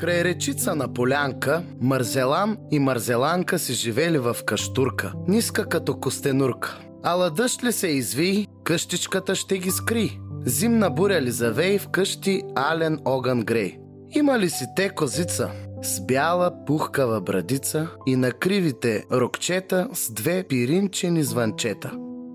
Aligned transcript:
Край 0.00 0.24
речица 0.24 0.74
на 0.74 0.94
полянка, 0.94 1.62
Марзелан 1.80 2.56
и 2.70 2.78
Марзеланка 2.78 3.58
си 3.58 3.72
живели 3.72 4.18
в 4.18 4.36
каштурка, 4.46 5.12
ниска 5.28 5.64
като 5.64 6.00
костенурка. 6.00 6.78
Ала 7.02 7.30
дъжд 7.30 7.64
ли 7.64 7.72
се 7.72 7.88
изви, 7.88 8.46
къщичката 8.64 9.34
ще 9.34 9.58
ги 9.58 9.70
скри. 9.70 10.20
Зимна 10.46 10.90
буря 10.90 11.22
ли 11.22 11.30
завей, 11.30 11.78
в 11.78 11.88
къщи 11.88 12.42
ален 12.56 12.98
огън 13.04 13.40
грей. 13.40 13.78
Има 14.16 14.38
ли 14.38 14.50
си 14.50 14.64
те 14.76 14.88
козица? 14.88 15.50
С 15.82 16.06
бяла 16.06 16.64
пухкава 16.66 17.20
брадица 17.20 17.88
и 18.06 18.16
на 18.16 18.32
кривите 18.32 19.04
рокчета 19.12 19.88
с 19.94 20.12
две 20.12 20.42
пиринчени 20.42 21.22
звънчета. 21.22 21.92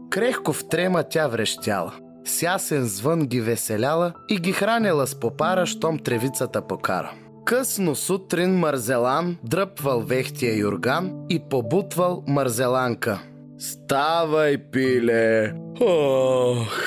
Крехко 0.10 0.54
в 0.54 0.68
трема 0.70 1.04
тя 1.04 1.28
врещяла. 1.28 1.94
С 2.26 2.42
ясен 2.42 2.86
звън 2.86 3.28
ги 3.28 3.42
веселяла 3.42 4.14
и 4.30 4.38
ги 4.38 4.52
храняла 4.52 5.08
с 5.08 5.20
попара, 5.20 5.66
щом 5.66 6.00
тревицата 6.00 6.68
покара. 6.68 7.12
Късно 7.46 7.96
сутрин 7.96 8.58
Марзелан 8.58 9.38
дръпвал 9.44 9.99
вехтия 9.99 10.58
юрган 10.58 11.13
и 11.30 11.40
побутвал 11.49 12.23
Марзеланка. 12.27 13.20
Ставай, 13.58 14.58
пиле! 14.58 15.53
Ох! 15.81 16.80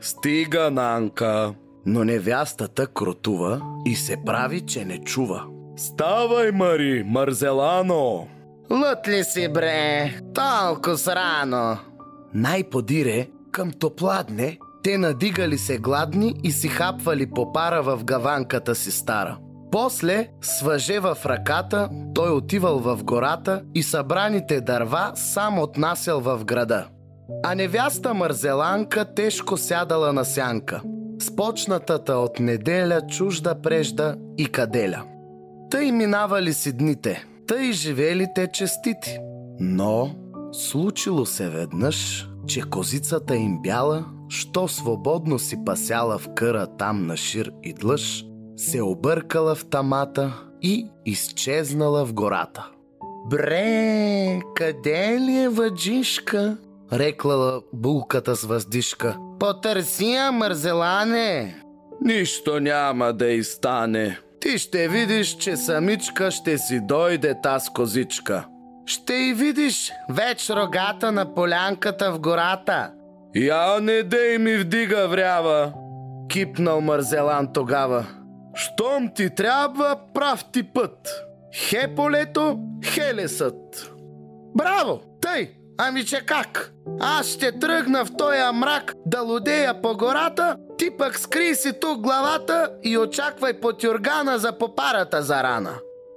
Стига, 0.00 0.70
Нанка! 0.70 1.54
Но 1.86 2.04
невястата 2.04 2.86
кротува 2.86 3.60
и 3.86 3.94
се 3.94 4.16
прави, 4.26 4.60
че 4.60 4.84
не 4.84 4.98
чува. 4.98 5.44
Ставай, 5.76 6.50
Мари, 6.50 7.04
Марзелано! 7.06 8.28
Лът 8.70 9.08
ли 9.08 9.24
си, 9.24 9.48
бре? 9.48 10.14
Толкова 10.34 11.14
рано. 11.14 11.78
Най-подире, 12.34 13.28
към 13.52 13.72
топладне, 13.72 14.58
те 14.82 14.98
надигали 14.98 15.58
се 15.58 15.78
гладни 15.78 16.34
и 16.44 16.52
си 16.52 16.68
хапвали 16.68 17.30
попара 17.30 17.82
в 17.82 18.04
гаванката 18.04 18.74
си 18.74 18.90
стара. 18.90 19.38
После, 19.72 20.28
с 20.42 20.62
в 21.00 21.16
ръката, 21.26 21.88
той 22.14 22.30
отивал 22.30 22.78
в 22.78 23.04
гората 23.04 23.62
и 23.74 23.82
събраните 23.82 24.60
дърва 24.60 25.12
сам 25.14 25.58
отнасял 25.58 26.20
в 26.20 26.44
града. 26.44 26.86
А 27.42 27.54
невяста 27.54 28.14
Марзеланка 28.14 29.14
тежко 29.14 29.56
сядала 29.56 30.12
на 30.12 30.24
сянка, 30.24 30.82
спочнатата 31.20 32.14
от 32.14 32.40
неделя 32.40 33.00
чужда 33.06 33.62
прежда 33.62 34.16
и 34.38 34.46
каделя. 34.46 35.02
Тъй 35.70 35.92
минавали 35.92 36.52
си 36.52 36.72
дните, 36.72 37.24
тъй 37.46 37.72
живели 37.72 38.26
те 38.34 38.46
честити. 38.46 39.18
Но 39.60 40.10
случило 40.52 41.26
се 41.26 41.48
веднъж, 41.48 42.28
че 42.46 42.60
козицата 42.60 43.36
им 43.36 43.58
бяла, 43.62 44.04
що 44.28 44.68
свободно 44.68 45.38
си 45.38 45.64
пасяла 45.64 46.18
в 46.18 46.28
къра 46.34 46.66
там 46.78 47.06
на 47.06 47.16
шир 47.16 47.52
и 47.62 47.72
длъж, 47.72 48.24
се 48.60 48.82
объркала 48.82 49.54
в 49.54 49.64
тамата 49.64 50.32
и 50.62 50.86
изчезнала 51.06 52.04
в 52.04 52.12
гората. 52.12 52.68
Бре, 53.26 54.40
къде 54.54 55.20
ли 55.20 55.36
е 55.36 55.48
въджишка? 55.48 56.56
Реклала 56.92 57.60
булката 57.72 58.36
с 58.36 58.44
въздишка. 58.44 59.16
Потърси 59.38 60.12
я, 60.12 60.32
мързелане. 60.32 61.62
Нищо 62.00 62.60
няма 62.60 63.12
да 63.12 63.26
и 63.26 63.44
стане. 63.44 64.18
Ти 64.40 64.58
ще 64.58 64.88
видиш, 64.88 65.36
че 65.36 65.56
самичка 65.56 66.30
ще 66.30 66.58
си 66.58 66.80
дойде 66.80 67.40
таз 67.42 67.70
козичка. 67.72 68.46
Ще 68.86 69.14
и 69.14 69.34
видиш 69.34 69.92
веч 70.10 70.50
рогата 70.50 71.12
на 71.12 71.34
полянката 71.34 72.12
в 72.12 72.20
гората. 72.20 72.92
Я 73.34 73.80
не 73.80 74.02
дей 74.02 74.38
ми 74.38 74.56
вдига 74.56 75.08
врява, 75.08 75.72
кипнал 76.28 76.80
Марзелан 76.80 77.52
тогава. 77.52 78.06
Щом 78.54 79.10
ти 79.14 79.34
трябва, 79.34 79.96
прав 80.14 80.44
ти 80.52 80.62
път. 80.62 81.24
Хе 81.54 81.94
полето, 81.96 82.58
хе 82.84 83.14
лесът. 83.14 83.92
Браво! 84.56 85.00
Тъй! 85.20 85.50
Ами 85.78 86.04
че 86.04 86.26
как? 86.26 86.72
Аз 87.00 87.26
ще 87.26 87.58
тръгна 87.58 88.04
в 88.04 88.10
тоя 88.18 88.52
мрак 88.52 88.94
да 89.06 89.20
лудея 89.20 89.82
по 89.82 89.96
гората, 89.96 90.56
ти 90.78 90.90
пък 90.98 91.18
скри 91.18 91.54
си 91.54 91.72
тук 91.80 92.00
главата 92.00 92.70
и 92.82 92.98
очаквай 92.98 93.60
под 93.60 93.84
юргана 93.84 94.38
за 94.38 94.58
попарата 94.58 95.22
за 95.22 95.42
рана. 95.42 95.74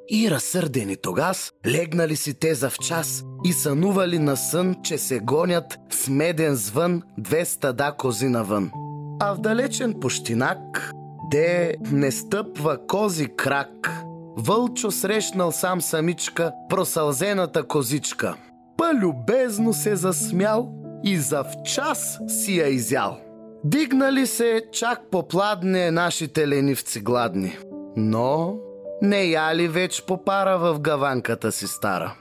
И 0.09 0.31
разсърдени 0.31 0.95
тогас, 1.01 1.51
легнали 1.67 2.15
си 2.15 2.39
те 2.39 2.55
за 2.55 2.69
в 2.69 2.79
час 2.79 3.23
и 3.43 3.53
сънували 3.53 4.19
на 4.19 4.37
сън, 4.37 4.75
че 4.83 4.97
се 4.97 5.19
гонят 5.19 5.79
с 5.89 6.07
меден 6.07 6.55
звън 6.55 7.01
две 7.17 7.45
стада 7.45 7.95
кози 7.97 8.27
навън. 8.27 8.71
А 9.19 9.33
в 9.33 9.37
далечен 9.37 9.93
пущинак, 10.01 10.91
де 11.33 11.75
не 11.91 12.11
стъпва 12.11 12.87
кози 12.87 13.27
крак, 13.37 13.91
Вълчо 14.37 14.91
срещнал 14.91 15.51
сам 15.51 15.81
самичка 15.81 16.51
просълзената 16.69 17.63
козичка. 17.63 18.35
Па-любезно 18.77 19.73
се 19.73 19.95
засмял 19.95 20.73
и 21.03 21.17
за 21.17 21.43
в 21.43 21.63
час 21.65 22.19
си 22.27 22.59
я 22.59 22.67
изял. 22.67 23.17
Дигнали 23.63 24.27
се 24.27 24.61
чак 24.71 25.01
попладне 25.11 25.91
нашите 25.91 26.47
ленивци 26.47 27.01
гладни. 27.01 27.57
Но 27.97 28.57
не 29.01 29.23
яли 29.23 29.67
веч 29.67 30.03
попара 30.05 30.57
в 30.57 30.79
гаванката 30.79 31.51
си 31.51 31.67
стара. 31.67 32.15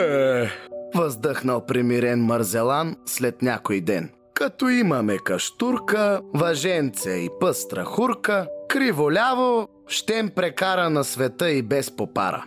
Е, 0.00 0.50
въздъхнал 0.94 1.66
примирен 1.66 2.24
Марзелан 2.24 2.96
след 3.06 3.42
някой 3.42 3.80
ден. 3.80 4.10
Като 4.36 4.68
имаме 4.68 5.18
каштурка, 5.18 6.20
въженце 6.34 7.10
и 7.10 7.28
пъстра 7.40 7.84
хурка, 7.84 8.46
криво-ляво, 8.68 9.68
щем 9.88 10.30
прекара 10.30 10.90
на 10.90 11.04
света 11.04 11.50
и 11.50 11.62
без 11.62 11.96
попара. 11.96 12.44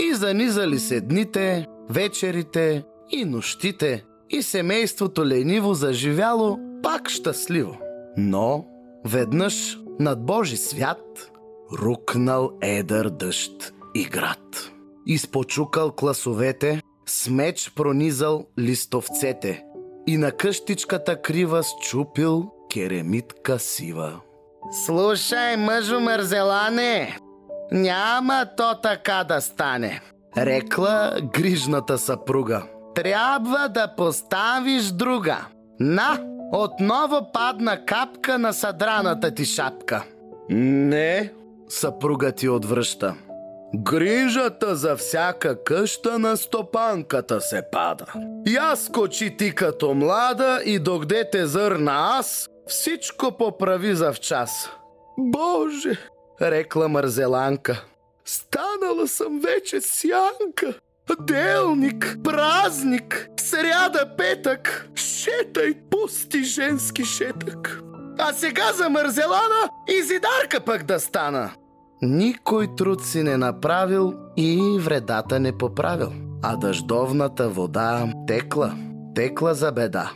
И 0.00 0.14
занизали 0.14 0.78
се 0.78 1.00
дните, 1.00 1.66
вечерите 1.90 2.84
и 3.10 3.24
нощите, 3.24 4.04
и 4.30 4.42
семейството 4.42 5.26
лениво 5.26 5.74
заживяло 5.74 6.58
пак 6.82 7.08
щастливо. 7.08 7.78
Но 8.16 8.66
веднъж 9.06 9.78
над 10.00 10.26
Божи 10.26 10.56
свят 10.56 11.30
рукнал 11.78 12.50
едър 12.62 13.08
дъжд 13.08 13.74
и 13.94 14.04
град. 14.04 14.70
Изпочукал 15.06 15.92
класовете, 15.92 16.82
с 17.06 17.30
меч 17.30 17.72
пронизал 17.76 18.46
листовцете 18.58 19.64
и 20.10 20.16
на 20.16 20.30
къщичката 20.30 21.22
крива 21.22 21.62
счупил 21.62 22.50
керемитка 22.72 23.58
сива. 23.58 24.20
Слушай, 24.86 25.56
мъжо 25.56 26.00
мързелане, 26.00 27.16
няма 27.72 28.46
то 28.56 28.80
така 28.82 29.24
да 29.28 29.40
стане. 29.40 30.00
Рекла 30.36 31.16
грижната 31.34 31.98
съпруга. 31.98 32.62
Трябва 32.94 33.68
да 33.68 33.94
поставиш 33.96 34.84
друга. 34.84 35.46
На, 35.80 36.18
отново 36.52 37.32
падна 37.32 37.84
капка 37.86 38.38
на 38.38 38.52
съдраната 38.52 39.34
ти 39.34 39.44
шапка. 39.44 40.04
Не, 40.50 41.32
съпруга 41.68 42.32
ти 42.32 42.48
отвръща. 42.48 43.14
Грижата 43.74 44.76
за 44.76 44.96
всяка 44.96 45.64
къща 45.64 46.18
на 46.18 46.36
стопанката 46.36 47.40
се 47.40 47.62
пада. 47.72 48.04
Я 48.46 48.76
скочи 48.76 49.36
ти 49.36 49.54
като 49.54 49.94
млада 49.94 50.60
и 50.64 50.78
догде 50.78 51.30
те 51.30 51.46
зърна 51.46 51.92
аз, 51.96 52.48
всичко 52.66 53.32
поправи 53.38 53.94
за 53.94 54.12
в 54.12 54.20
час. 54.20 54.70
Боже, 55.18 55.98
рекла 56.42 56.88
Марзеланка, 56.88 57.84
станала 58.24 59.08
съм 59.08 59.40
вече 59.40 59.80
сянка. 59.80 60.74
Делник, 61.20 62.16
празник, 62.24 63.28
сряда, 63.40 64.16
петък, 64.16 64.88
шетай, 64.94 65.74
пусти 65.90 66.44
женски 66.44 67.04
шетък. 67.04 67.80
А 68.18 68.32
сега 68.32 68.72
за 68.72 68.88
Марзелана 68.88 69.68
и 69.88 70.02
зидарка 70.02 70.60
пък 70.66 70.82
да 70.82 71.00
стана. 71.00 71.50
Никой 72.02 72.74
труд 72.76 73.04
си 73.04 73.22
не 73.22 73.36
направил 73.36 74.14
и 74.36 74.78
вредата 74.80 75.40
не 75.40 75.52
поправил. 75.52 76.12
А 76.42 76.56
дъждовната 76.56 77.48
вода 77.48 78.12
текла, 78.26 78.74
текла 79.14 79.54
за 79.54 79.72
беда. 79.72 80.12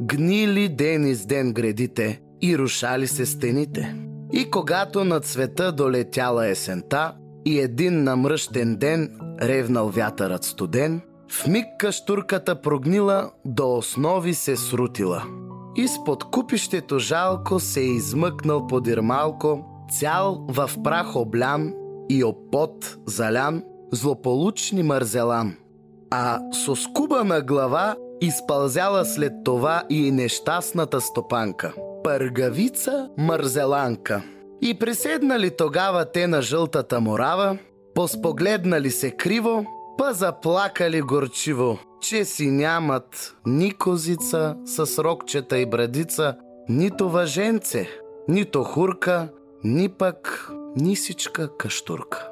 Гнили 0.00 0.68
ден 0.68 1.06
из 1.06 1.26
ден 1.26 1.52
гредите 1.52 2.20
и 2.42 2.58
рушали 2.58 3.06
се 3.06 3.26
стените. 3.26 3.96
И 4.32 4.50
когато 4.50 5.04
на 5.04 5.20
цвета 5.20 5.72
долетяла 5.72 6.46
есента 6.46 7.14
и 7.44 7.60
един 7.60 8.04
намръщен 8.04 8.76
ден 8.76 9.18
ревнал 9.42 9.88
вятърът 9.88 10.44
студен, 10.44 11.00
в 11.30 11.46
миг 11.46 11.64
каштурката 11.78 12.60
прогнила, 12.60 13.30
до 13.44 13.76
основи 13.76 14.34
се 14.34 14.56
срутила. 14.56 15.24
Изпод 15.76 16.24
купището 16.24 16.98
жалко 16.98 17.60
се 17.60 17.80
е 17.80 17.84
измъкнал 17.84 18.66
подир 18.66 18.98
малко, 18.98 19.73
цял 19.90 20.46
в 20.48 20.70
прах 20.84 21.16
облян 21.16 21.74
и 22.08 22.24
опот 22.24 22.96
залян, 23.06 23.62
злополучни 23.92 24.82
мързелан. 24.82 25.56
А 26.10 26.40
с 26.52 26.76
скубана 26.76 27.40
глава 27.40 27.96
изпълзяла 28.20 29.04
след 29.04 29.32
това 29.44 29.82
и 29.90 30.10
нещастната 30.10 31.00
стопанка. 31.00 31.74
Пъргавица 32.04 33.08
мързеланка. 33.18 34.22
И 34.62 34.78
приседнали 34.78 35.50
тогава 35.56 36.04
те 36.04 36.26
на 36.26 36.42
жълтата 36.42 37.00
морава, 37.00 37.58
поспогледнали 37.94 38.90
се 38.90 39.10
криво, 39.10 39.66
па 39.98 40.12
заплакали 40.12 41.00
горчиво, 41.00 41.78
че 42.00 42.24
си 42.24 42.46
нямат 42.46 43.36
ни 43.46 43.72
козица 43.72 44.56
с 44.64 45.04
рокчета 45.04 45.58
и 45.58 45.66
брадица, 45.66 46.36
нито 46.68 47.10
въженце, 47.10 47.88
нито 48.28 48.62
хурка, 48.62 49.28
ни 49.64 49.88
пък 49.88 50.50
нисичка 50.76 51.56
каштурка. 51.56 52.28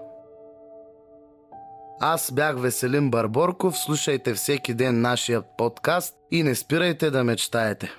Аз 2.01 2.33
бях 2.33 2.61
Веселин 2.61 3.11
Барборков, 3.11 3.79
слушайте 3.79 4.35
всеки 4.35 4.75
ден 4.75 5.01
нашия 5.01 5.43
подкаст 5.43 6.15
и 6.31 6.43
не 6.43 6.55
спирайте 6.55 7.11
да 7.11 7.25
мечтаете. 7.25 7.91